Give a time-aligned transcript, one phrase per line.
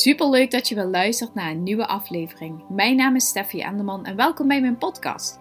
[0.00, 2.62] Super leuk dat je weer luistert naar een nieuwe aflevering.
[2.68, 5.38] Mijn naam is Steffi Enderman en welkom bij mijn podcast.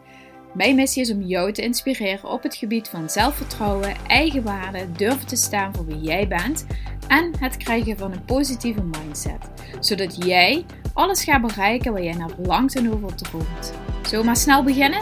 [0.54, 5.36] Mijn missie is om jou te inspireren op het gebied van zelfvertrouwen, eigenwaarde, durven te
[5.36, 6.66] staan voor wie jij bent
[7.08, 9.50] en het krijgen van een positieve mindset,
[9.80, 13.74] zodat jij alles gaat bereiken waar jij naar verlangt en over droomt.
[14.02, 15.02] Zullen we maar snel beginnen?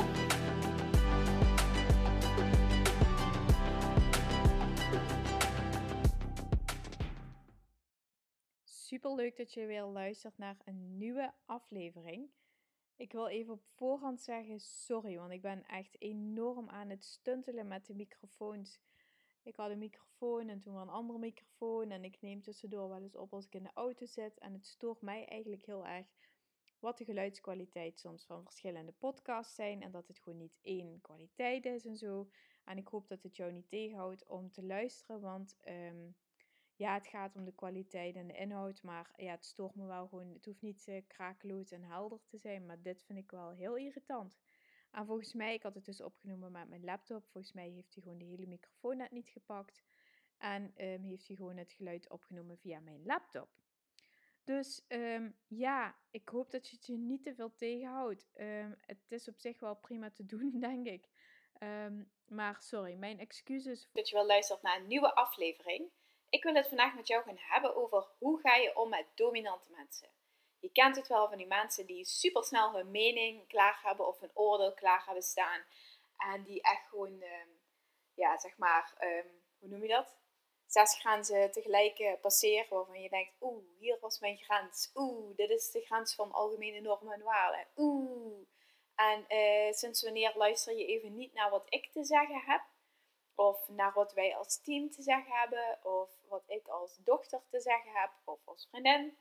[9.37, 12.29] Dat je weer luistert naar een nieuwe aflevering.
[12.95, 17.67] Ik wil even op voorhand zeggen sorry, want ik ben echt enorm aan het stuntelen
[17.67, 18.79] met de microfoons.
[19.43, 23.01] Ik had een microfoon en toen weer een andere microfoon en ik neem tussendoor wel
[23.01, 24.37] eens op als ik in de auto zit.
[24.37, 26.05] En het stoort mij eigenlijk heel erg
[26.79, 31.65] wat de geluidskwaliteit soms van verschillende podcasts zijn en dat het gewoon niet één kwaliteit
[31.65, 32.29] is en zo.
[32.65, 36.15] En ik hoop dat het jou niet tegenhoudt om te luisteren, want um,
[36.77, 40.07] ja, het gaat om de kwaliteit en de inhoud, maar ja, het stoort me wel
[40.07, 40.33] gewoon.
[40.33, 43.75] Het hoeft niet uh, krakeloos en helder te zijn, maar dit vind ik wel heel
[43.75, 44.37] irritant.
[44.91, 47.27] En volgens mij, ik had het dus opgenomen met mijn laptop.
[47.27, 49.83] Volgens mij heeft hij gewoon de hele microfoon net niet gepakt.
[50.37, 53.49] En um, heeft hij gewoon het geluid opgenomen via mijn laptop.
[54.43, 58.29] Dus um, ja, ik hoop dat je het je niet te veel tegenhoudt.
[58.35, 61.09] Um, het is op zich wel prima te doen, denk ik.
[62.27, 63.89] maar sorry, mijn excuses.
[63.93, 65.91] Dat je wel luistert naar een nieuwe aflevering.
[66.29, 69.71] Ik wil het vandaag met jou gaan hebben over hoe ga je om met dominante
[69.71, 70.09] mensen.
[70.59, 74.19] Je kent het wel van die mensen die super snel hun mening klaar hebben of
[74.19, 75.61] hun oordeel klaar hebben staan.
[76.17, 77.59] En die echt gewoon, um,
[78.13, 80.15] ja, zeg maar, um, hoe noem je dat?
[80.65, 84.91] Zes grenzen tegelijk uh, passeren waarvan je denkt, oeh, hier was mijn grens.
[84.95, 87.67] Oeh, dit is de grens van algemene normen en waarden.
[87.75, 88.47] Oeh.
[88.95, 92.61] En uh, sinds wanneer luister je even niet naar wat ik te zeggen heb?
[93.39, 95.79] Of naar wat wij als team te zeggen hebben.
[95.83, 98.11] Of wat ik als dochter te zeggen heb.
[98.23, 99.17] Of als vriendin.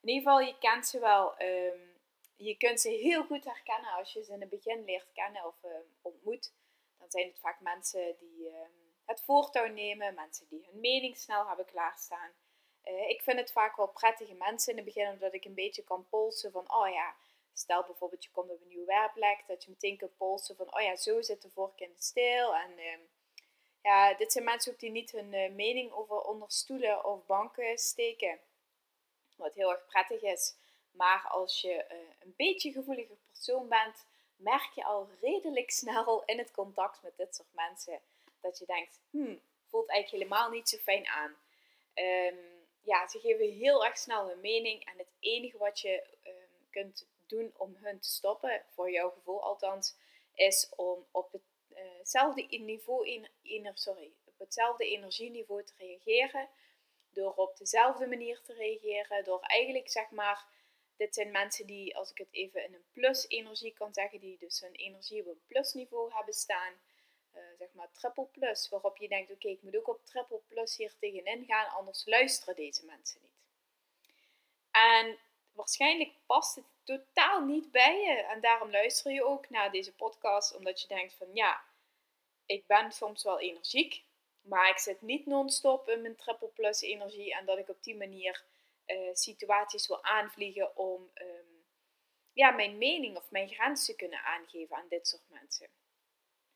[0.00, 1.42] In ieder geval, je kent ze wel.
[1.42, 2.00] Um,
[2.36, 5.62] je kunt ze heel goed herkennen als je ze in het begin leert kennen of
[5.64, 6.52] um, ontmoet.
[6.98, 10.14] Dan zijn het vaak mensen die um, het voortouw nemen.
[10.14, 12.30] Mensen die hun mening snel hebben klaarstaan.
[12.84, 15.08] Uh, ik vind het vaak wel prettige mensen in het begin.
[15.08, 17.14] Omdat ik een beetje kan polsen van, oh ja...
[17.54, 20.80] Stel bijvoorbeeld, je komt op een nieuwe werkplek, dat je meteen kunt polsen van, oh
[20.80, 22.54] ja, zo zit de vork in de steel.
[22.54, 22.78] En
[23.82, 27.78] ja, dit zijn mensen ook die niet hun uh, mening over onder stoelen of banken
[27.78, 28.38] steken.
[29.36, 30.54] Wat heel erg prettig is.
[30.90, 34.06] Maar als je uh, een beetje gevoeliger persoon bent,
[34.36, 38.00] merk je al redelijk snel in het contact met dit soort mensen
[38.40, 41.36] dat je denkt, hmm, voelt eigenlijk helemaal niet zo fijn aan.
[41.94, 42.38] Um,
[42.82, 47.06] ja, ze geven heel erg snel hun mening en het enige wat je um, kunt
[47.26, 49.94] doen om hun te stoppen, voor jouw gevoel althans,
[50.34, 51.42] is om op het
[51.98, 53.26] hetzelfde niveau,
[53.74, 56.48] sorry, op hetzelfde energieniveau te reageren.
[57.08, 59.24] Door op dezelfde manier te reageren.
[59.24, 60.46] Door eigenlijk zeg maar,
[60.96, 64.38] dit zijn mensen die, als ik het even in een plus energie kan zeggen, die
[64.38, 66.72] dus hun energie op een plusniveau hebben staan.
[67.34, 70.76] Uh, zeg maar triple plus, waarop je denkt, oké, ik moet ook op triple plus
[70.76, 73.40] hier tegenin gaan, anders luisteren deze mensen niet.
[74.70, 75.18] En
[75.52, 78.22] waarschijnlijk past het totaal niet bij je.
[78.22, 81.64] En daarom luister je ook naar deze podcast, omdat je denkt van ja,
[82.52, 84.04] ik ben soms wel energiek,
[84.40, 87.96] maar ik zit niet non-stop in mijn triple plus energie en dat ik op die
[87.96, 88.44] manier
[88.86, 91.64] uh, situaties wil aanvliegen om um,
[92.32, 95.68] ja, mijn mening of mijn grens te kunnen aangeven aan dit soort mensen.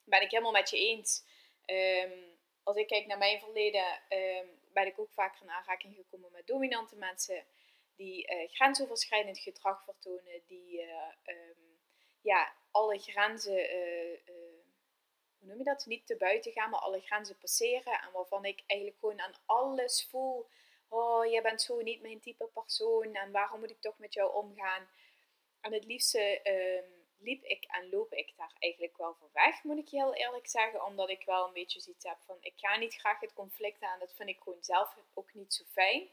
[0.05, 1.25] Ben ik helemaal met je eens.
[1.67, 6.33] Um, als ik kijk naar mijn verleden, um, ben ik ook vaker in aanraking gekomen
[6.33, 7.45] met dominante mensen
[7.97, 11.13] die uh, grensoverschrijdend gedrag vertonen, die uh,
[12.21, 13.59] ja, alle grenzen
[15.47, 18.01] noem je dat, niet te buiten gaan, maar alle grenzen passeren.
[18.01, 20.47] En waarvan ik eigenlijk gewoon aan alles voel,
[20.89, 24.35] oh, jij bent zo niet mijn type persoon en waarom moet ik toch met jou
[24.35, 24.89] omgaan?
[25.61, 29.79] En het liefste um, liep ik en loop ik daar eigenlijk wel voor weg, moet
[29.79, 30.85] ik je heel eerlijk zeggen.
[30.85, 33.99] Omdat ik wel een beetje zoiets heb van, ik ga niet graag het conflict aan.
[33.99, 36.09] Dat vind ik gewoon zelf ook niet zo fijn.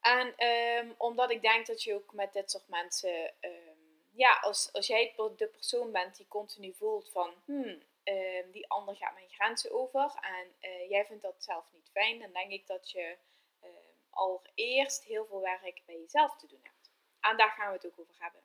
[0.00, 4.72] En um, omdat ik denk dat je ook met dit soort mensen, um, ja, als,
[4.72, 9.28] als jij de persoon bent die continu voelt van, hmm, Ehm, die ander gaat mijn
[9.28, 13.16] grenzen over en uh, jij vindt dat zelf niet fijn, dan denk ik dat je
[13.64, 13.70] uh,
[14.10, 16.90] allereerst heel veel werk bij jezelf te doen hebt.
[17.20, 18.42] En daar gaan we het ook over hebben.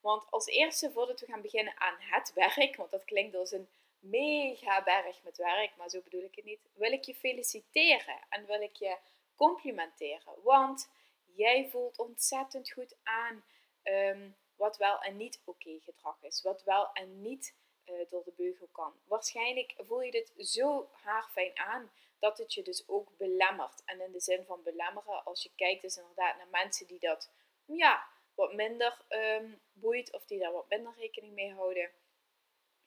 [0.00, 3.68] Want als eerste, voordat we gaan beginnen aan het werk, want dat klinkt als een
[3.98, 8.46] mega berg met werk, maar zo bedoel ik het niet, wil ik je feliciteren en
[8.46, 8.96] wil ik je
[9.34, 10.42] complimenteren.
[10.42, 10.90] Want
[11.34, 13.44] jij voelt ontzettend goed aan
[13.82, 17.54] um, wat wel en niet oké gedrag is, wat wel en niet
[17.90, 18.94] uh, door de beugel kan.
[19.04, 23.82] Waarschijnlijk voel je dit zo haarfijn aan, dat het je dus ook belemmert.
[23.84, 27.30] En in de zin van belemmeren, als je kijkt dus inderdaad naar mensen die dat
[27.64, 31.90] ja, wat minder um, boeit of die daar wat minder rekening mee houden,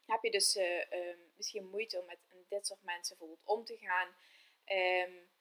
[0.06, 0.84] heb je dus uh,
[1.36, 4.16] misschien moeite om met dit soort mensen bijvoorbeeld om te gaan.
[5.08, 5.32] Um,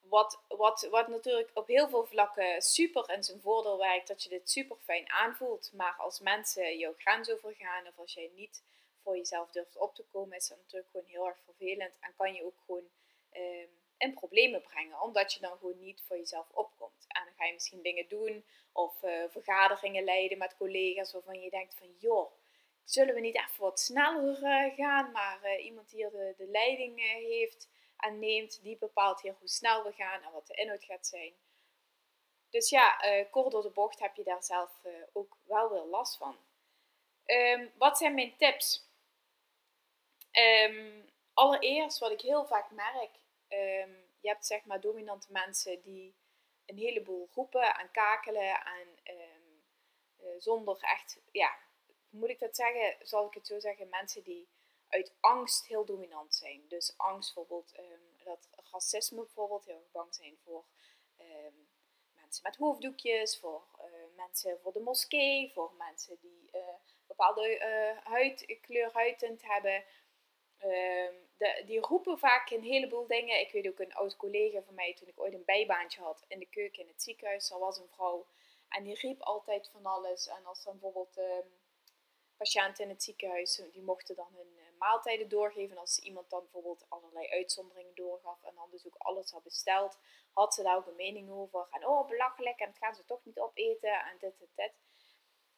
[0.00, 4.28] wat, wat, wat natuurlijk op heel veel vlakken super in zijn voordeel werkt, dat je
[4.28, 5.72] dit super fijn aanvoelt.
[5.72, 8.62] Maar als mensen jouw grens overgaan of als jij niet
[9.04, 11.98] voor jezelf durft op te komen, is dat natuurlijk gewoon heel erg vervelend.
[12.00, 12.88] En kan je ook gewoon
[13.32, 17.04] um, in problemen brengen, omdat je dan gewoon niet voor jezelf opkomt.
[17.08, 21.50] En dan ga je misschien dingen doen of uh, vergaderingen leiden met collega's waarvan je
[21.50, 22.32] denkt van joh,
[22.84, 26.46] zullen we niet even wat sneller uh, gaan, maar uh, iemand die hier de, de
[26.46, 30.84] leiding heeft en neemt, die bepaalt hier hoe snel we gaan en wat de inhoud
[30.84, 31.32] gaat zijn.
[32.50, 32.96] Dus ja,
[33.30, 34.80] kort door de bocht heb je daar zelf
[35.12, 36.36] ook wel weer last van.
[37.26, 38.88] Um, wat zijn mijn tips?
[40.38, 43.10] Um, allereerst, wat ik heel vaak merk,
[43.48, 46.16] um, je hebt zeg maar dominante mensen die
[46.66, 51.58] een heleboel roepen en kakelen en uh, zonder echt, ja,
[52.08, 54.48] moet ik dat zeggen, zal ik het zo zeggen, mensen die
[54.88, 56.68] uit angst heel dominant zijn.
[56.68, 57.74] Dus angst bijvoorbeeld,
[58.24, 60.64] dat racisme bijvoorbeeld, heel bang zijn voor
[62.14, 66.60] mensen met hoofddoekjes, voor uh, mensen voor de moskee, voor mensen die uh,
[67.06, 67.58] bepaalde
[68.04, 69.84] huidkleur, huidtint hebben.
[70.58, 73.40] De, die roepen vaak een heleboel dingen.
[73.40, 76.38] Ik weet ook een oud collega van mij, toen ik ooit een bijbaantje had in
[76.38, 78.26] de keuken in het ziekenhuis, er was een vrouw
[78.74, 80.28] en die riep altijd van alles.
[80.28, 81.52] En als dan bijvoorbeeld um,
[82.36, 85.78] patiënten in het ziekenhuis, die mochten dan hun uh, maaltijden doorgeven.
[85.78, 89.98] Als iemand dan bijvoorbeeld allerlei uitzonderingen doorgaf en dan dus ook alles had besteld,
[90.32, 91.66] had ze daar ook een mening over.
[91.70, 94.72] En oh, belachelijk, en het gaan ze toch niet opeten en dit en dit.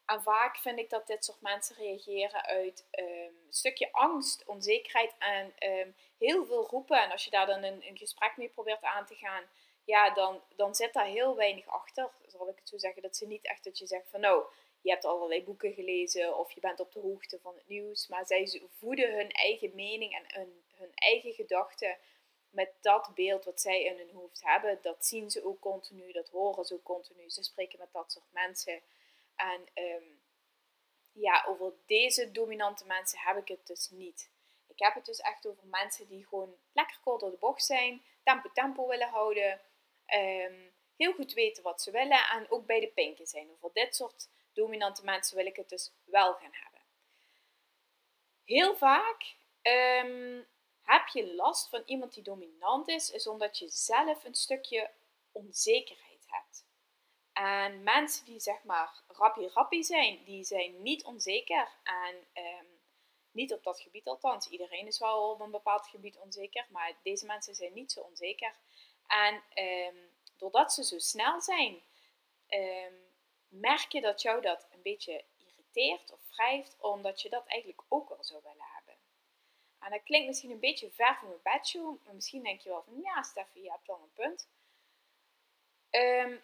[0.06, 5.14] En vaak vind ik dat dit soort mensen reageren uit um, een stukje angst, onzekerheid
[5.18, 7.02] en um, heel veel roepen.
[7.02, 9.42] En als je daar dan een, een, gesprek mee probeert aan te gaan,
[9.84, 12.10] ja, dan, dan zit daar heel weinig achter.
[12.26, 14.44] Zal ik het zo zeggen, dat ze niet echt dat je zegt van nou,
[14.80, 18.08] je hebt allerlei boeken gelezen of je bent op de hoogte van het nieuws.
[18.08, 21.96] Maar zij voeden hun eigen mening en hun, hun eigen gedachten
[22.50, 24.78] met dat beeld wat zij in hun hoofd hebben.
[24.82, 27.30] Dat zien ze ook continu, dat horen ze ook continu.
[27.30, 28.80] Ze spreken met dat soort mensen.
[29.36, 30.22] En um,
[31.12, 34.30] ja, over deze dominante mensen heb ik het dus niet.
[34.66, 38.04] Ik heb het dus echt over mensen die gewoon lekker kort door de bocht zijn,
[38.22, 39.60] tempo tempo willen houden,
[40.14, 43.50] um, heel goed weten wat ze willen en ook bij de pinken zijn.
[43.50, 46.80] Over dit soort dominante mensen wil ik het dus wel gaan hebben.
[48.44, 50.46] Heel vaak um,
[50.82, 54.90] heb je last van iemand die dominant is, is omdat je zelf een stukje
[55.32, 56.65] onzekerheid hebt.
[57.36, 61.68] En mensen die zeg maar rappie rappie zijn, die zijn niet onzeker.
[61.82, 62.66] En um,
[63.30, 64.48] niet op dat gebied althans.
[64.48, 66.66] Iedereen is wel op een bepaald gebied onzeker.
[66.70, 68.54] Maar deze mensen zijn niet zo onzeker.
[69.06, 71.82] En um, doordat ze zo snel zijn,
[72.48, 72.94] um,
[73.48, 76.76] merk je dat jou dat een beetje irriteert of wrijft.
[76.80, 78.94] Omdat je dat eigenlijk ook wel zou willen hebben.
[79.78, 82.04] En dat klinkt misschien een beetje ver van mijn bedshow.
[82.04, 84.48] Maar misschien denk je wel van ja Steffi, je hebt wel een punt.
[85.90, 86.42] Um,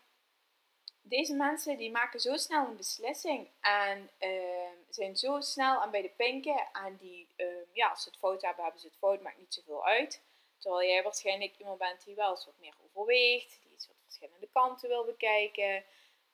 [1.03, 6.03] deze mensen die maken zo snel een beslissing en uh, zijn zo snel aan bij
[6.03, 6.69] de pinken.
[6.73, 9.55] En die, uh, ja, als ze het fout hebben, hebben ze het fout, maakt niet
[9.55, 10.23] zoveel uit.
[10.59, 14.49] Terwijl jij waarschijnlijk iemand bent die wel eens wat meer overweegt, die iets wat verschillende
[14.53, 15.85] kanten wil bekijken.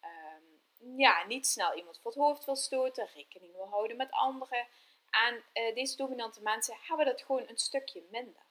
[0.05, 4.67] Um, ja, niet snel iemand voor het hoofd wil stoten, rekening wil houden met anderen.
[5.11, 8.47] En uh, deze dominante mensen hebben dat gewoon een stukje minder.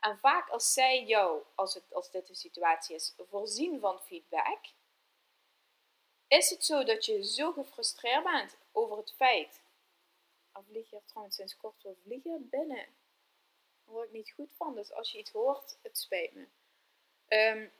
[0.00, 4.58] En vaak als zij jou, als, het, als dit de situatie is, voorzien van feedback,
[6.28, 9.62] is het zo dat je zo gefrustreerd bent over het feit.
[10.52, 12.86] Al vlieg je er trouwens sinds kort wel vliegen binnen.
[13.84, 14.74] Daar word ik niet goed van.
[14.74, 16.46] Dus als je iets hoort, het spijt me.
[17.28, 17.72] Um,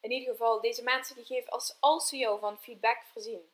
[0.00, 3.50] in ieder geval, deze mensen die geven, als, als ze jou van feedback voorzien,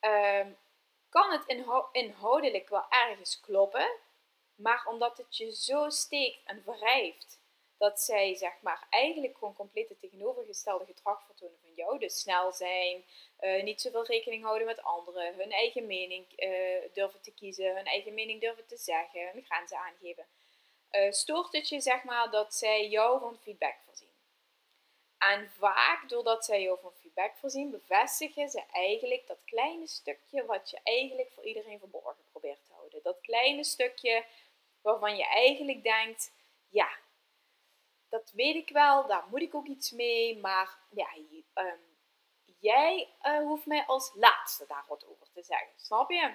[0.00, 0.56] um,
[1.08, 1.44] kan het
[1.92, 3.90] inhoudelijk wel ergens kloppen.
[4.54, 7.37] Maar omdat het je zo steekt en wrijft
[7.78, 11.98] dat zij zeg maar eigenlijk gewoon compleet het tegenovergestelde gedrag vertonen van jou.
[11.98, 13.04] Dus snel zijn,
[13.40, 17.86] uh, niet zoveel rekening houden met anderen, hun eigen mening uh, durven te kiezen, hun
[17.86, 20.26] eigen mening durven te zeggen, hun grenzen aangeven.
[20.90, 24.08] Uh, stoort het je zeg maar dat zij jou van feedback voorzien.
[25.18, 30.70] En vaak doordat zij jou van feedback voorzien, bevestigen ze eigenlijk dat kleine stukje wat
[30.70, 33.02] je eigenlijk voor iedereen verborgen probeert te houden.
[33.02, 34.24] Dat kleine stukje
[34.80, 36.32] waarvan je eigenlijk denkt,
[36.68, 36.88] ja,
[38.08, 40.38] dat weet ik wel, daar moet ik ook iets mee.
[40.38, 41.08] Maar ja,
[41.54, 41.80] um,
[42.58, 45.72] jij uh, hoeft mij als laatste daar wat over te zeggen.
[45.76, 46.34] Snap je?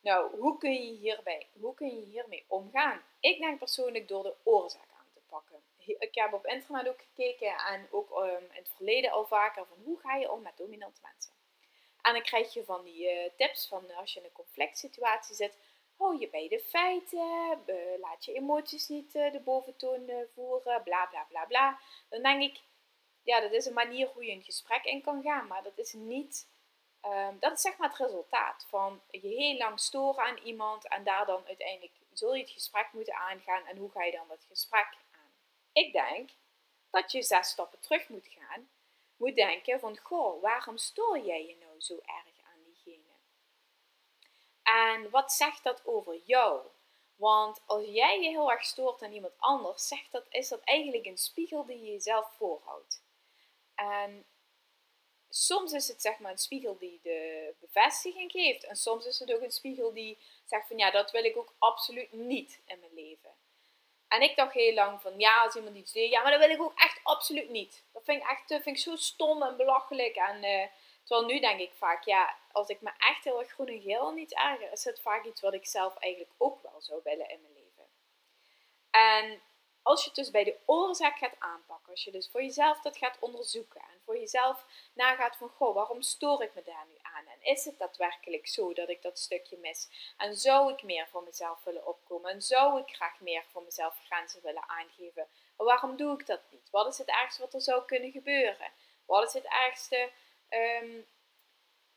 [0.00, 3.02] Nou, hoe kun je, hierbij, hoe kun je hiermee omgaan?
[3.20, 5.62] Ik denk persoonlijk door de oorzaak aan te pakken.
[5.76, 9.78] Ik heb op internet ook gekeken en ook um, in het verleden al vaker van
[9.84, 11.32] hoe ga je om met dominante mensen.
[12.02, 15.34] En dan krijg je van die uh, tips van als je in een conflict situatie
[15.34, 15.56] zit,
[16.00, 17.60] hou je bij de feiten,
[18.00, 21.80] laat je emoties niet uh, de boventoon uh, voeren, bla bla bla bla.
[22.08, 22.60] Dan denk ik,
[23.22, 25.92] ja, dat is een manier hoe je een gesprek in kan gaan, maar dat is
[25.92, 26.48] niet
[27.06, 31.04] Um, dat is zeg maar het resultaat van je heel lang storen aan iemand en
[31.04, 34.44] daar dan uiteindelijk zul je het gesprek moeten aangaan en hoe ga je dan dat
[34.48, 35.32] gesprek aan?
[35.72, 36.30] Ik denk
[36.90, 38.70] dat je zes stappen terug moet gaan,
[39.16, 42.39] moet denken van goh, waarom stoor jij je nou zo erg?
[44.62, 46.60] En wat zegt dat over jou?
[47.16, 51.06] Want als jij je heel erg stoort aan iemand anders, zegt dat, is dat eigenlijk
[51.06, 53.02] een spiegel die je jezelf voorhoudt.
[53.74, 54.26] En
[55.28, 58.64] soms is het zeg maar een spiegel die de bevestiging geeft.
[58.64, 61.54] En soms is het ook een spiegel die zegt van ja, dat wil ik ook
[61.58, 63.30] absoluut niet in mijn leven.
[64.08, 66.50] En ik dacht heel lang van ja, als iemand iets deed, ja, maar dat wil
[66.50, 67.84] ik ook echt absoluut niet.
[67.92, 70.16] Dat vind ik echt vind ik zo stom en belachelijk.
[70.16, 70.66] En uh,
[71.04, 74.10] terwijl nu denk ik vaak, ja, als ik me echt heel erg groen en geel
[74.10, 77.40] niet erger, is het vaak iets wat ik zelf eigenlijk ook wel zou willen in
[77.40, 77.86] mijn leven.
[78.90, 79.42] En
[79.82, 82.96] als je het dus bij de oorzaak gaat aanpakken, als je dus voor jezelf dat
[82.96, 84.64] gaat onderzoeken en voor jezelf
[84.94, 87.26] nagaat van, goh, waarom stoor ik me daar nu aan?
[87.26, 89.88] En is het daadwerkelijk zo dat ik dat stukje mis?
[90.16, 92.30] En zou ik meer voor mezelf willen opkomen?
[92.30, 95.28] En zou ik graag meer voor mezelf grenzen willen aangeven?
[95.56, 96.70] Maar waarom doe ik dat niet?
[96.70, 98.72] Wat is het ergste wat er zou kunnen gebeuren?
[99.06, 100.10] Wat is het ergste
[100.50, 101.06] um,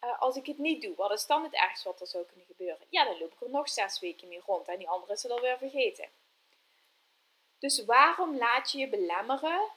[0.03, 0.95] uh, als ik het niet doe?
[0.95, 2.87] Wat is dan het ergste wat er zou kunnen gebeuren?
[2.89, 5.31] Ja, dan loop ik er nog zes weken mee rond en die andere is het
[5.31, 6.07] alweer vergeten.
[7.59, 9.69] Dus waarom laat je je belemmeren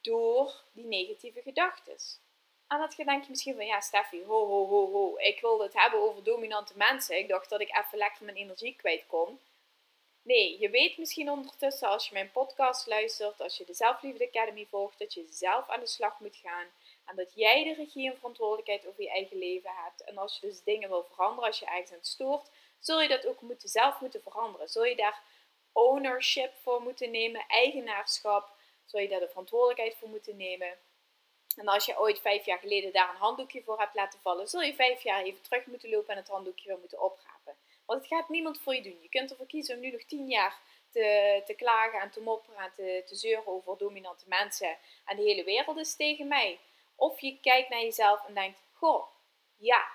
[0.00, 1.96] door die negatieve gedachten?
[2.68, 5.80] En dat denk je misschien van, ja Steffi, ho ho ho ho, ik wilde het
[5.80, 7.18] hebben over dominante mensen.
[7.18, 9.40] Ik dacht dat ik even lekker mijn energie kwijt kon.
[10.22, 14.66] Nee, je weet misschien ondertussen als je mijn podcast luistert, als je de Zelfliefde Academy
[14.70, 16.66] volgt, dat je zelf aan de slag moet gaan.
[17.04, 20.04] En dat jij de regie en verantwoordelijkheid over je eigen leven hebt.
[20.04, 23.08] En als je dus dingen wil veranderen, als je ergens aan het stoort, zul je
[23.08, 24.68] dat ook moeten, zelf moeten veranderen.
[24.68, 25.22] Zul je daar
[25.72, 28.50] ownership voor moeten nemen, eigenaarschap,
[28.84, 30.78] zul je daar de verantwoordelijkheid voor moeten nemen.
[31.56, 34.62] En als je ooit vijf jaar geleden daar een handdoekje voor hebt laten vallen, zul
[34.62, 37.56] je vijf jaar even terug moeten lopen en het handdoekje weer moeten oprapen.
[37.86, 38.98] Want het gaat niemand voor je doen.
[39.02, 40.58] Je kunt ervoor kiezen om nu nog tien jaar
[40.90, 45.22] te, te klagen en te mopperen en te, te zeuren over dominante mensen en de
[45.22, 46.58] hele wereld is tegen mij.
[46.96, 49.06] Of je kijkt naar jezelf en denkt, goh,
[49.56, 49.86] ja,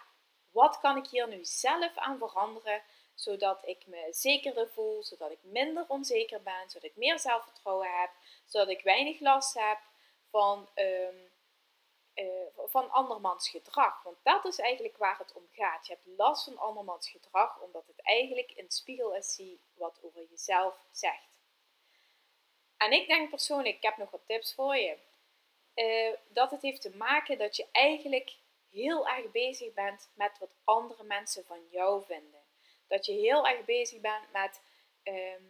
[0.51, 2.83] wat kan ik hier nu zelf aan veranderen
[3.19, 8.09] zodat ik me zekerder voel, zodat ik minder onzeker ben, zodat ik meer zelfvertrouwen heb,
[8.45, 9.79] zodat ik weinig last heb
[10.29, 11.31] van, um,
[12.15, 12.25] uh,
[12.65, 14.03] van andermans gedrag.
[14.03, 15.87] Want dat is eigenlijk waar het om gaat.
[15.87, 19.41] Je hebt last van andermans gedrag, omdat het eigenlijk een spiegel is
[19.73, 21.27] wat over jezelf zegt.
[22.77, 24.97] En ik denk persoonlijk, ik heb nog wat tips voor je.
[25.79, 28.35] Uh, dat het heeft te maken dat je eigenlijk
[28.71, 32.41] heel erg bezig bent met wat andere mensen van jou vinden.
[32.87, 34.61] Dat je heel erg bezig bent met
[35.03, 35.41] ehm,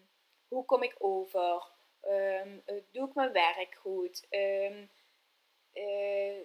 [0.48, 1.63] hoe kom ik over?
[2.01, 4.25] Um, doe ik mijn werk goed?
[4.29, 4.89] Um,
[5.74, 6.39] uh,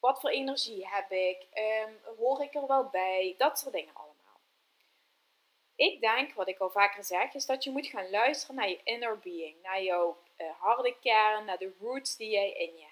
[0.00, 1.46] wat voor energie heb ik?
[2.18, 3.34] hoor ik er wel bij?
[3.38, 4.40] Dat soort dingen allemaal.
[5.74, 8.80] Ik denk, wat ik al vaker zeg, is dat je moet gaan luisteren naar je
[8.84, 10.16] inner being, naar jouw
[10.58, 12.89] harde kern, naar de roots die jij in je.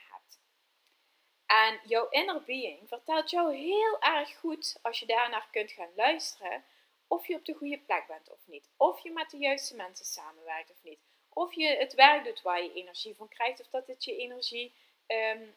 [1.49, 6.65] En jouw inner being vertelt jou heel erg goed, als je daarnaar kunt gaan luisteren,
[7.07, 8.71] of je op de goede plek bent of niet.
[8.77, 10.99] Of je met de juiste mensen samenwerkt of niet.
[11.29, 13.61] Of je het werk doet waar je energie van krijgt.
[13.61, 14.75] Of dat het je energie.
[15.07, 15.57] Um,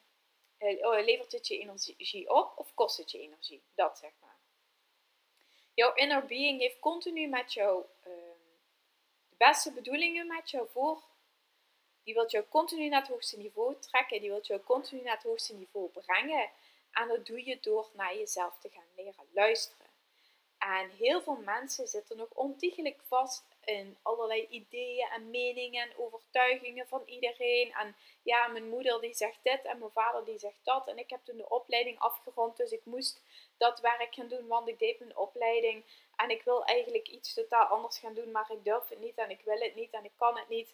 [1.04, 3.64] levert het je energie op of kost het je energie?
[3.76, 4.40] Dat zeg maar.
[5.74, 8.14] Jouw inner being heeft continu met jou um,
[9.30, 11.04] de beste bedoelingen met jou voor.
[12.04, 14.20] Die wil jou continu naar het hoogste niveau trekken.
[14.22, 16.50] Die wil jou continu naar het hoogste niveau brengen.
[16.92, 19.90] En dat doe je door naar jezelf te gaan leren luisteren.
[20.58, 26.88] En heel veel mensen zitten nog ontiegelijk vast in allerlei ideeën en meningen en overtuigingen
[26.88, 27.74] van iedereen.
[27.74, 30.88] En ja, mijn moeder die zegt dit en mijn vader die zegt dat.
[30.88, 33.22] En ik heb toen de opleiding afgerond, dus ik moest
[33.58, 35.84] dat werk gaan doen, want ik deed mijn opleiding.
[36.16, 39.30] En ik wil eigenlijk iets totaal anders gaan doen, maar ik durf het niet en
[39.30, 40.74] ik wil het niet en ik kan het niet.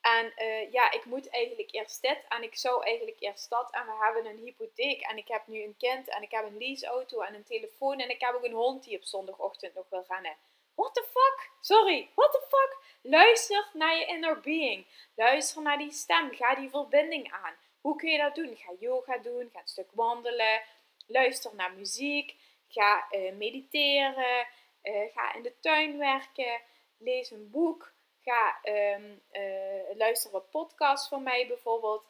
[0.00, 3.70] En uh, ja, ik moet eigenlijk eerst dit en ik zou eigenlijk eerst dat.
[3.70, 6.58] En we hebben een hypotheek en ik heb nu een kind en ik heb een
[6.58, 10.04] leaseauto en een telefoon en ik heb ook een hond die op zondagochtend nog wil
[10.08, 10.36] rennen.
[10.74, 11.50] What the fuck?
[11.60, 12.78] Sorry, what the fuck?
[13.02, 14.86] Luister naar je inner being.
[15.14, 16.34] Luister naar die stem.
[16.34, 17.54] Ga die verbinding aan.
[17.80, 18.56] Hoe kun je dat doen?
[18.56, 20.62] Ga yoga doen, ga een stuk wandelen,
[21.06, 22.34] luister naar muziek,
[22.68, 24.46] ga uh, mediteren.
[24.82, 26.60] Uh, ga in de tuin werken.
[26.98, 27.92] Lees een boek.
[28.28, 32.04] Ga um, uh, luister wat podcasts van mij bijvoorbeeld.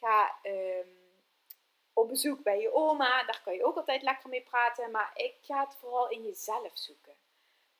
[0.00, 0.98] Ga um,
[1.92, 3.24] op bezoek bij je oma.
[3.24, 4.90] Daar kan je ook altijd lekker mee praten.
[4.90, 7.14] Maar ik ga het vooral in jezelf zoeken.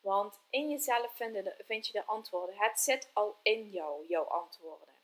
[0.01, 1.13] Want in jezelf
[1.59, 2.57] vind je de antwoorden.
[2.59, 4.95] Het zit al in jou, jouw antwoorden.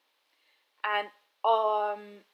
[0.81, 1.13] En
[1.43, 2.25] um,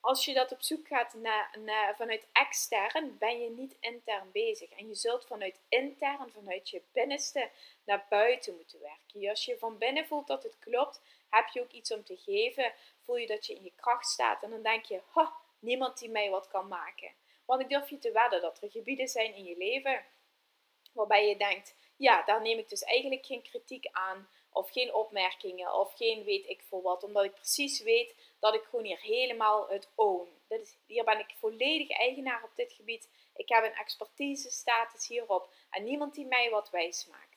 [0.00, 1.14] als je dat op zoek gaat
[1.54, 4.70] naar, vanuit extern, ben je niet intern bezig.
[4.70, 7.50] En je zult vanuit intern, vanuit je binnenste,
[7.84, 9.30] naar buiten moeten werken.
[9.30, 12.72] Als je van binnen voelt dat het klopt, heb je ook iets om te geven.
[13.00, 14.42] Voel je dat je in je kracht staat.
[14.42, 17.12] En dan denk je, ha, niemand die mij wat kan maken.
[17.44, 20.04] Want ik durf je te wedden dat er gebieden zijn in je leven
[20.92, 24.28] waarbij je denkt, ja, daar neem ik dus eigenlijk geen kritiek aan.
[24.52, 27.04] Of geen opmerkingen, of geen weet ik voor wat.
[27.04, 30.28] Omdat ik precies weet dat ik gewoon hier helemaal het own.
[30.48, 33.08] Dit is, hier ben ik volledig eigenaar op dit gebied.
[33.34, 35.52] Ik heb een expertise status hierop.
[35.70, 37.30] En niemand die mij wat wijs maakt.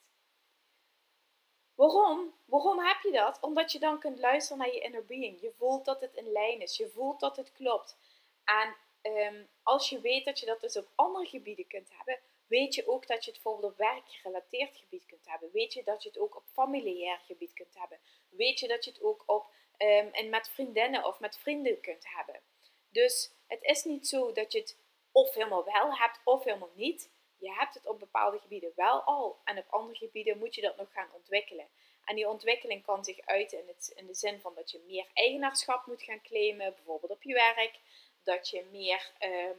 [1.76, 2.34] Waarom?
[2.46, 3.38] Waarom heb je dat?
[3.42, 5.42] Omdat je dan kunt luisteren naar je inner being.
[5.42, 6.78] Je voelt dat het in lijn is.
[6.78, 7.98] Je voelt dat het klopt.
[8.44, 12.76] En ehm, als je weet dat je dat dus op andere gebieden kunt hebben, weet
[12.76, 15.50] je ook dat je het bijvoorbeeld op werkgerelateerd gebied kunt hebben.
[15.52, 18.00] Weet je dat je het ook op familiair gebied kunt hebben.
[18.30, 19.46] Weet je dat je het ook op
[19.78, 22.42] um, en met vriendinnen of met vrienden kunt hebben.
[22.90, 24.78] Dus het is niet zo dat je het
[25.12, 27.12] of helemaal wel hebt of helemaal niet.
[27.38, 30.78] Je hebt het op bepaalde gebieden wel al en op andere gebieden moet je dat
[30.78, 31.68] nog gaan ontwikkelen.
[32.06, 35.06] En die ontwikkeling kan zich uiten in, het, in de zin van dat je meer
[35.14, 37.80] eigenaarschap moet gaan claimen, bijvoorbeeld op je werk.
[38.24, 39.58] Dat je meer um,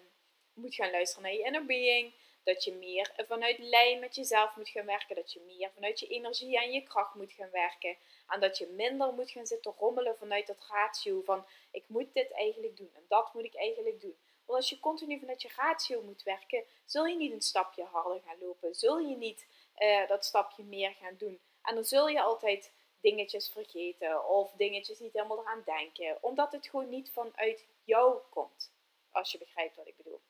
[0.52, 2.14] moet gaan luisteren naar je inner being.
[2.42, 5.16] Dat je meer vanuit lijn met jezelf moet gaan werken.
[5.16, 7.96] Dat je meer vanuit je energie en je kracht moet gaan werken.
[8.28, 12.32] En dat je minder moet gaan zitten rommelen vanuit dat ratio van ik moet dit
[12.32, 14.16] eigenlijk doen en dat moet ik eigenlijk doen.
[14.44, 18.20] Want als je continu vanuit je ratio moet werken, zul je niet een stapje harder
[18.20, 18.74] gaan lopen.
[18.74, 19.46] Zul je niet
[19.78, 21.40] uh, dat stapje meer gaan doen.
[21.62, 26.18] En dan zul je altijd dingetjes vergeten of dingetjes niet helemaal eraan denken.
[26.20, 28.72] Omdat het gewoon niet vanuit jou komt.
[29.10, 30.20] Als je begrijpt wat ik bedoel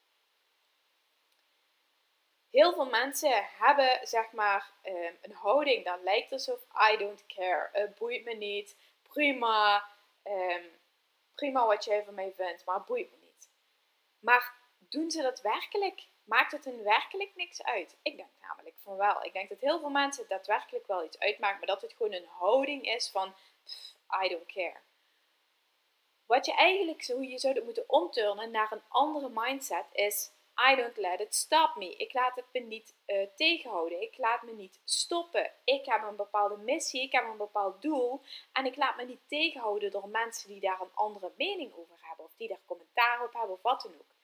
[2.54, 6.60] heel veel mensen hebben zeg maar um, een houding dat lijkt alsof
[6.92, 9.84] I don't care, het boeit me niet, prima,
[10.24, 10.64] um,
[11.34, 13.50] prima wat jij van mij vindt, maar het boeit me niet.
[14.20, 16.06] Maar doen ze dat werkelijk?
[16.24, 17.96] Maakt het hun werkelijk niks uit?
[18.02, 19.24] Ik denk namelijk van wel.
[19.24, 22.28] Ik denk dat heel veel mensen daadwerkelijk wel iets uitmaakt, maar dat het gewoon een
[22.38, 23.34] houding is van
[24.24, 24.80] I don't care.
[26.26, 30.96] Wat je eigenlijk, hoe je zou moeten omturnen naar een andere mindset is I don't
[30.96, 31.96] let it stop me.
[31.96, 34.02] Ik laat het me niet uh, tegenhouden.
[34.02, 35.50] Ik laat me niet stoppen.
[35.64, 37.02] Ik heb een bepaalde missie.
[37.02, 38.22] Ik heb een bepaald doel.
[38.52, 42.24] En ik laat me niet tegenhouden door mensen die daar een andere mening over hebben.
[42.24, 44.14] Of die daar commentaar op hebben of wat dan ook.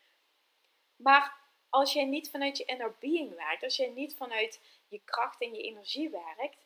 [0.97, 1.38] Maar
[1.69, 3.62] als jij niet vanuit je inner being werkt.
[3.62, 6.60] Als jij niet vanuit je kracht en je energie werkt.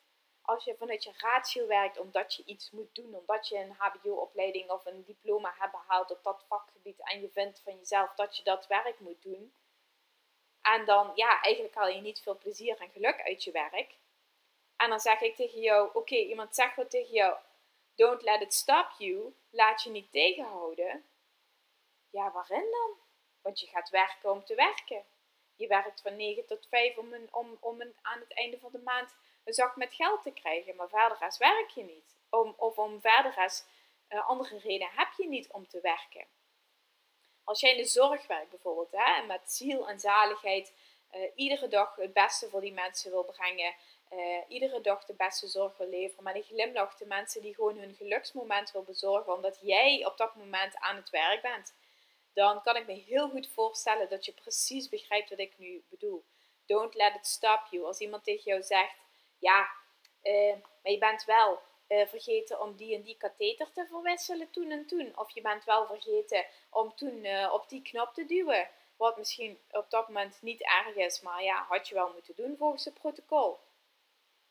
[0.45, 3.15] Als je vanuit je ratio werkt omdat je iets moet doen.
[3.15, 6.99] Omdat je een hbo-opleiding of een diploma hebt behaald op dat vakgebied.
[6.99, 9.53] En je vindt van jezelf dat je dat werk moet doen
[10.73, 13.95] en dan, ja, eigenlijk haal je niet veel plezier en geluk uit je werk.
[14.75, 17.37] En dan zeg ik tegen jou, oké, iemand zegt wat tegen jou.
[17.95, 19.33] Don't let it stop you.
[19.49, 21.05] Laat je niet tegenhouden.
[22.09, 22.97] Ja, waarin dan?
[23.41, 25.03] Want je gaat werken om te werken.
[25.55, 28.71] Je werkt van 9 tot 5 om, een, om, om een, aan het einde van
[28.71, 30.75] de maand een zak met geld te krijgen.
[30.75, 32.17] Maar verder als werk je niet.
[32.57, 33.63] Of om verder als
[34.09, 36.25] uh, andere reden heb je niet om te werken.
[37.43, 40.73] Als jij in de zorg werkt bijvoorbeeld, hè, en met ziel en zaligheid
[41.11, 43.75] uh, iedere dag het beste voor die mensen wil brengen,
[44.11, 47.77] uh, iedere dag de beste zorg wil leveren, met een glimlach de mensen die gewoon
[47.77, 51.73] hun geluksmoment wil bezorgen, omdat jij op dat moment aan het werk bent,
[52.33, 56.23] dan kan ik me heel goed voorstellen dat je precies begrijpt wat ik nu bedoel.
[56.65, 57.85] Don't let it stop you.
[57.85, 58.95] Als iemand tegen jou zegt,
[59.45, 59.69] ja,
[60.23, 64.71] uh, maar je bent wel uh, vergeten om die en die katheter te verwisselen toen
[64.71, 65.17] en toen.
[65.17, 68.69] Of je bent wel vergeten om toen uh, op die knop te duwen.
[68.97, 72.57] Wat misschien op dat moment niet erg is, maar ja, had je wel moeten doen
[72.57, 73.59] volgens het protocol.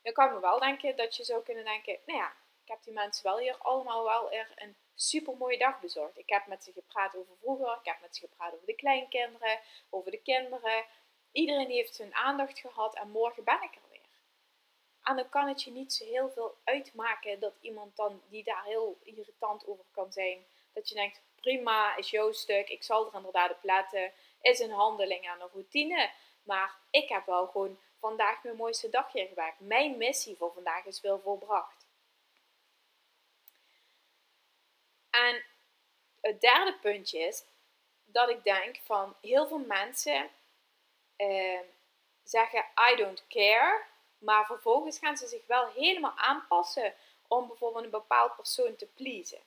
[0.02, 2.83] Dan kan ik me wel denken dat je zou kunnen denken, nou ja, ik heb
[2.83, 6.18] die mensen wel hier allemaal wel er een super mooie dag bezorgd.
[6.18, 9.61] Ik heb met ze gepraat over vroeger, ik heb met ze gepraat over de kleinkinderen,
[9.90, 10.85] over de kinderen.
[11.33, 13.84] Iedereen heeft zijn aandacht gehad en morgen ben ik er
[15.04, 18.64] en dan kan het je niet zo heel veel uitmaken dat iemand dan die daar
[18.64, 20.46] heel irritant over kan zijn.
[20.72, 24.12] Dat je denkt, prima, is jouw stuk, ik zal er inderdaad op letten.
[24.40, 26.10] Is een handeling en een routine.
[26.42, 29.60] Maar ik heb wel gewoon vandaag mijn mooiste dagje gewerkt.
[29.60, 31.86] Mijn missie voor vandaag is wel volbracht.
[35.10, 35.44] En
[36.20, 37.44] het derde puntje is
[38.04, 40.30] dat ik denk van heel veel mensen
[41.16, 41.60] eh,
[42.22, 43.84] zeggen I don't care,
[44.24, 46.94] maar vervolgens gaan ze zich wel helemaal aanpassen
[47.28, 49.40] om bijvoorbeeld een bepaald persoon te pleasen.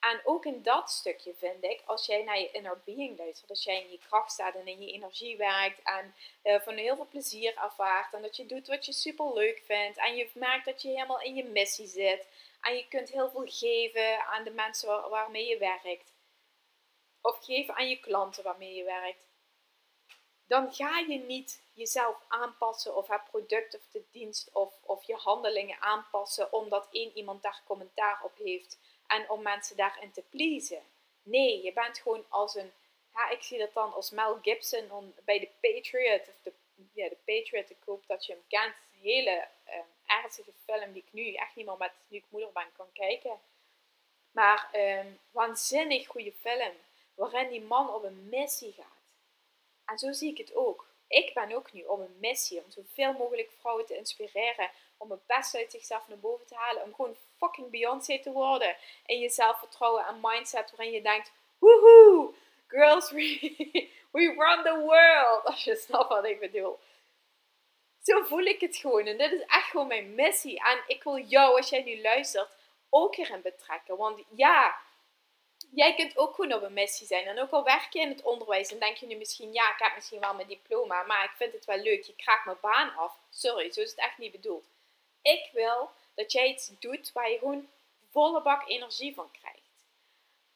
[0.00, 3.64] En ook in dat stukje vind ik, als jij naar je inner being luistert, als
[3.64, 7.08] jij in je kracht staat en in je energie werkt en uh, van heel veel
[7.08, 10.82] plezier ervaart en dat je doet wat je super leuk vindt en je merkt dat
[10.82, 12.28] je helemaal in je missie zit
[12.60, 16.12] en je kunt heel veel geven aan de mensen waarmee je werkt
[17.20, 19.26] of geven aan je klanten waarmee je werkt,
[20.46, 25.14] dan ga je niet jezelf aanpassen of het product of de dienst of, of je
[25.14, 30.82] handelingen aanpassen omdat één iemand daar commentaar op heeft en om mensen daarin te pleasen.
[31.22, 32.72] Nee, je bent gewoon als een,
[33.30, 36.52] ik zie dat dan als Mel Gibson bij de Patriot, of de,
[36.92, 39.74] ja, de Patriot, ik hoop dat je hem kent, een hele uh,
[40.06, 43.40] ernstige film die ik nu echt niet meer met, nu ik moeder ben, kan kijken.
[44.30, 46.72] Maar um, waanzinnig goede film,
[47.14, 49.01] waarin die man op een missie gaat.
[49.92, 50.86] En zo zie ik het ook.
[51.08, 55.26] Ik ben ook nu op een missie om zoveel mogelijk vrouwen te inspireren om het
[55.26, 56.82] beste uit zichzelf naar boven te halen.
[56.82, 58.76] Om gewoon fucking Beyoncé te worden.
[59.06, 62.34] En je zelfvertrouwen en mindset waarin je denkt, woehoe,
[62.66, 63.38] girls, we,
[64.12, 65.44] we run the world.
[65.50, 66.78] Als je snapt wat ik bedoel.
[68.02, 69.06] Zo voel ik het gewoon.
[69.06, 70.64] En dit is echt gewoon mijn missie.
[70.64, 72.56] En ik wil jou, als jij nu luistert,
[72.90, 73.96] ook erin betrekken.
[73.96, 74.76] Want ja,
[75.74, 77.26] jij kunt ook gewoon op een missie zijn.
[77.26, 79.78] En ook al werk je in het onderwijs en denk je nu misschien, ja, ik
[79.78, 82.96] heb misschien wel mijn diploma, maar ik vind het wel leuk, je kraakt mijn baan
[82.96, 83.18] af.
[83.30, 84.66] Sorry, zo is het echt niet bedoeld.
[85.22, 87.68] Ik wil dat jij iets doet waar je gewoon
[88.10, 89.60] volle bak energie van krijgt.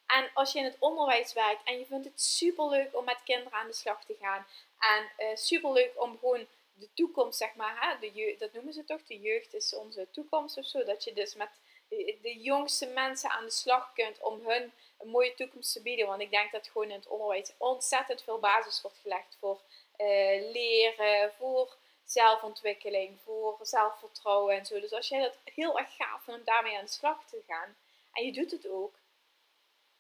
[0.07, 3.23] En als je in het onderwijs werkt en je vindt het super leuk om met
[3.25, 4.47] kinderen aan de slag te gaan.
[4.79, 8.85] En uh, super leuk om gewoon de toekomst, zeg maar, hè, de dat noemen ze
[8.85, 10.85] toch, de jeugd is onze toekomst of zo.
[10.85, 11.51] Dat je dus met
[11.89, 16.07] de, de jongste mensen aan de slag kunt om hun een mooie toekomst te bieden.
[16.07, 19.61] Want ik denk dat gewoon in het onderwijs ontzettend veel basis wordt gelegd voor
[19.99, 24.81] uh, leren, voor zelfontwikkeling, voor zelfvertrouwen en zo.
[24.81, 27.77] Dus als jij dat heel erg gaaf vindt om daarmee aan de slag te gaan
[28.13, 28.95] en je doet het ook,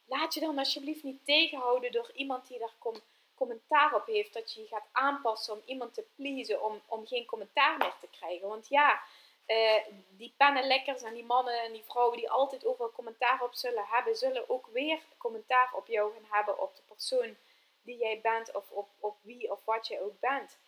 [0.04, 2.94] laat je dan alsjeblieft niet tegenhouden door iemand die daar
[3.34, 7.26] commentaar op heeft, dat je je gaat aanpassen om iemand te pleasen, om, om geen
[7.26, 8.48] commentaar meer te krijgen.
[8.48, 9.02] Want ja,
[9.46, 13.84] uh, die pennenlekkers en die mannen en die vrouwen die altijd overal commentaar op zullen
[13.86, 17.36] hebben, zullen ook weer commentaar op jou gaan hebben, op de persoon
[17.82, 20.58] die jij bent of op, op wie of wat jij ook bent.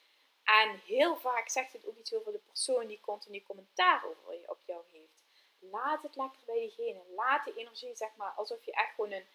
[0.44, 4.50] En heel vaak zegt het ook iets over de persoon die continu commentaar over je,
[4.50, 5.24] op jou heeft.
[5.58, 7.02] Laat het lekker bij diegene.
[7.16, 9.26] Laat de energie, zeg maar, alsof je echt gewoon een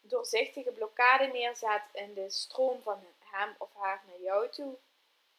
[0.00, 4.76] doorzichtige blokkade neerzet in de stroom van hem of haar naar jou toe.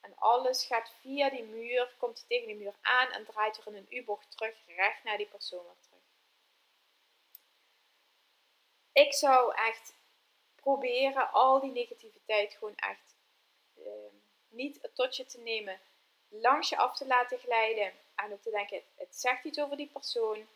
[0.03, 3.75] En alles gaat via die muur, komt tegen die muur aan en draait er in
[3.75, 6.01] een U-bocht terug, recht naar die persoon weer terug.
[8.91, 9.93] Ik zou echt
[10.55, 13.15] proberen al die negativiteit gewoon echt
[13.75, 14.15] ehm,
[14.47, 15.79] niet tot je te nemen,
[16.27, 17.91] langs je af te laten glijden.
[18.15, 20.47] En ook te denken, het zegt iets over die persoon.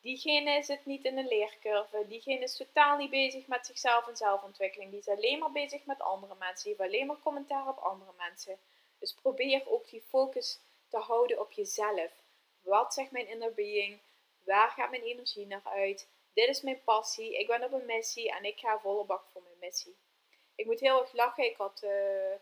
[0.00, 2.06] Diegene zit niet in een leercurve.
[2.06, 4.90] Diegene is totaal niet bezig met zichzelf en zelfontwikkeling.
[4.90, 6.64] Die is alleen maar bezig met andere mensen.
[6.64, 8.58] Die heeft alleen maar commentaar op andere mensen.
[8.98, 12.12] Dus probeer ook die focus te houden op jezelf.
[12.60, 14.00] Wat zegt mijn inner being?
[14.44, 16.08] Waar gaat mijn energie naar uit?
[16.32, 17.38] Dit is mijn passie.
[17.38, 19.96] Ik ben op een missie en ik ga volle bak voor mijn missie.
[20.54, 21.44] Ik moet heel erg lachen.
[21.44, 22.34] Ik had uh,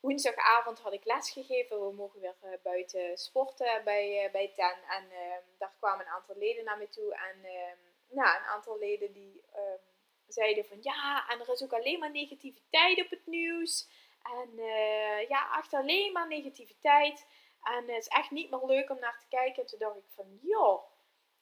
[0.00, 1.86] woensdagavond had ik les gegeven.
[1.86, 4.76] We mogen weer uh, buiten sporten bij, uh, bij TEN.
[4.88, 7.14] En ehm, daar kwamen een aantal leden naar me toe.
[7.14, 9.80] En ehm, nou, een aantal leden die um,
[10.26, 13.88] zeiden van ja, en er is ook alleen maar negativiteit op het nieuws.
[14.24, 17.26] En uh, ja, echt alleen maar negativiteit.
[17.62, 19.62] En het is echt niet meer leuk om naar te kijken.
[19.62, 20.84] En toen dacht ik van, joh,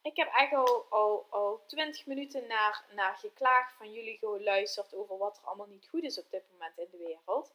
[0.02, 5.18] ik heb echt al, al, al 20 minuten naar, naar geklaagd van jullie geluisterd over
[5.18, 7.54] wat er allemaal niet goed is op dit moment in de wereld.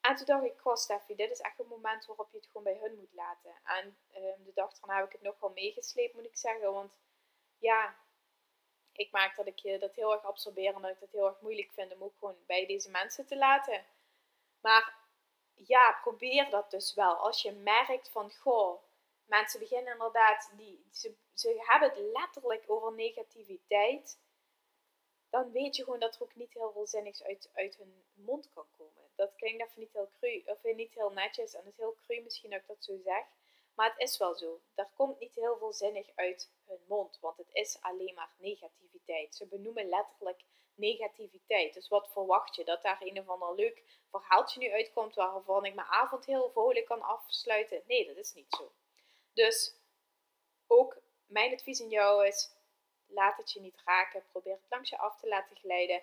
[0.00, 2.62] En toen dacht ik, goh Steffi, dit is echt een moment waarop je het gewoon
[2.62, 3.50] bij hun moet laten.
[3.64, 6.72] En um, de dag daarna heb ik het nog wel meegesleept, moet ik zeggen.
[6.72, 6.98] Want
[7.58, 7.96] ja,
[8.98, 11.72] ik maak dat ik dat heel erg absorbeer en dat ik dat heel erg moeilijk
[11.72, 13.84] vind om ook gewoon bij deze mensen te laten.
[14.60, 14.94] Maar
[15.54, 17.14] ja, probeer dat dus wel.
[17.14, 18.82] Als je merkt van, goh,
[19.24, 24.18] mensen beginnen inderdaad, die, ze, ze hebben het letterlijk over negativiteit.
[25.30, 28.50] Dan weet je gewoon dat er ook niet heel veel zinnigs uit, uit hun mond
[28.54, 29.02] kan komen.
[29.16, 32.20] Dat klinkt even niet heel cru, of niet heel netjes en het is heel cru
[32.22, 33.24] misschien dat ik dat zo zeg.
[33.78, 34.60] Maar het is wel zo.
[34.74, 39.34] Er komt niet heel veel zinnig uit hun mond, want het is alleen maar negativiteit.
[39.34, 41.74] Ze benoemen letterlijk negativiteit.
[41.74, 42.64] Dus wat verwacht je?
[42.64, 46.86] Dat daar een of ander leuk verhaaltje nu uitkomt waarvan ik mijn avond heel vrolijk
[46.86, 47.82] kan afsluiten?
[47.86, 48.72] Nee, dat is niet zo.
[49.32, 49.74] Dus
[50.66, 52.50] ook mijn advies aan jou is:
[53.06, 54.24] laat het je niet raken.
[54.30, 56.02] Probeer het langs je af te laten glijden.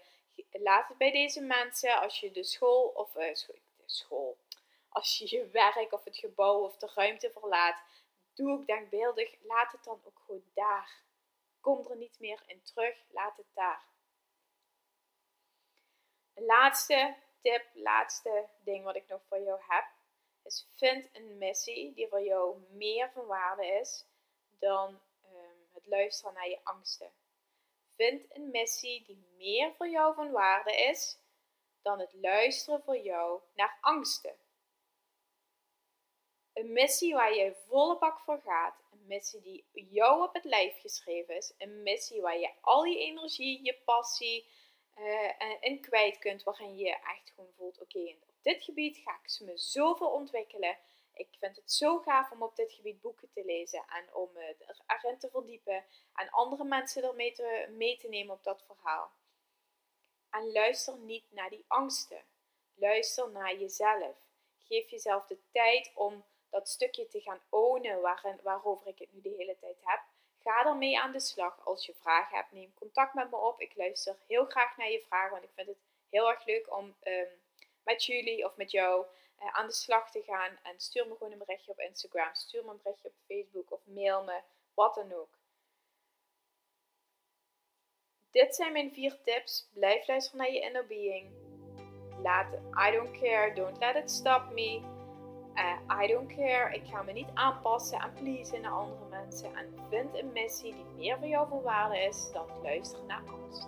[0.51, 3.35] Laat het bij deze mensen, als je de school of uh,
[3.85, 4.37] school.
[4.95, 7.81] Als je je werk of het gebouw of de ruimte verlaat,
[8.33, 11.03] doe ook denkbeeldig, laat het dan ook gewoon daar.
[11.59, 13.85] Kom er niet meer in terug, laat het daar.
[16.33, 19.85] Een laatste tip, laatste ding wat ik nog voor jou heb,
[20.43, 24.05] is vind een missie die voor jou meer van waarde is
[24.59, 27.11] dan ehm, het luisteren naar je angsten.
[27.95, 31.19] Vind een missie die meer voor jou van waarde is
[31.81, 34.44] dan het luisteren voor jou naar angsten.
[36.55, 38.75] Een missie waar je volle bak voor gaat.
[38.91, 41.53] Een missie die jou op het lijf geschreven is.
[41.57, 44.47] Een missie waar je al je energie, je passie
[45.59, 46.43] in kwijt kunt.
[46.43, 50.77] Waarin je echt gewoon voelt: oké, op dit gebied ga ik me zoveel ontwikkelen.
[51.13, 55.17] Ik vind het zo gaaf om op dit gebied boeken te lezen en om erin
[55.17, 59.11] te verdiepen en andere mensen ermee te, mee te nemen op dat verhaal.
[60.29, 62.23] En luister niet naar die angsten.
[62.73, 64.17] Luister naar jezelf.
[64.57, 69.21] Geef jezelf de tijd om dat stukje te gaan ownen waarin, waarover ik het nu
[69.21, 70.01] de hele tijd heb.
[70.43, 71.65] Ga ermee aan de slag.
[71.65, 73.59] Als je vragen hebt, neem contact met me op.
[73.59, 75.77] Ik luister heel graag naar je vragen, want ik vind het
[76.09, 77.27] heel erg leuk om ehm,
[77.83, 79.05] met jullie of met jou
[79.41, 80.59] uh, aan de slag te gaan.
[80.63, 83.85] En stuur me gewoon een berichtje op Instagram, stuur me een berichtje op Facebook of
[83.85, 84.41] mail me,
[84.73, 85.37] wat dan ook.
[88.31, 89.69] Dit zijn mijn vier tips.
[89.73, 91.33] Blijf luisteren naar je inner being.
[92.23, 92.53] Laat
[92.87, 94.94] I don't care, don't let it stop me.
[95.55, 99.55] Uh, I don't care, ik ga me niet aanpassen en pleasen naar andere mensen.
[99.55, 103.67] En vind een missie die meer voor jou van waarde is dan luisteren naar angst.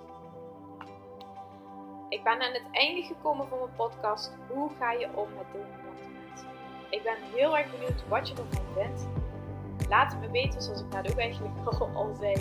[2.10, 4.32] Ik ben aan het einde gekomen van mijn podcast.
[4.48, 6.48] Hoe ga je om met dominante mensen?
[6.90, 9.08] Ik ben heel erg benieuwd wat je ervan vindt.
[9.90, 11.56] Laat het me weten, zoals ik net ook eigenlijk
[11.96, 12.34] al zei.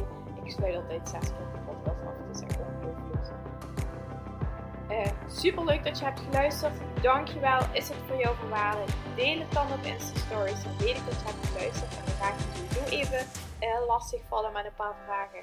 [0.45, 2.19] Ik sluit altijd zes keer de podcast af.
[2.27, 3.56] Het is echt ongelooflijk.
[4.91, 6.73] Uh, super leuk dat je hebt geluisterd.
[7.03, 7.61] Dankjewel.
[7.73, 8.85] Is het voor jou waarde?
[9.15, 10.63] Deel het dan op Insta Stories.
[10.63, 11.91] Dan weet ik dat je hebt geluisterd.
[11.97, 13.27] En dan ga ik je sowieso even
[13.61, 15.41] uh, lastig vallen met een paar vragen.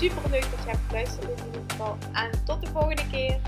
[0.00, 1.96] Super leuk dat je hebt geluisterd in ieder geval.
[2.12, 3.40] En tot de volgende keer.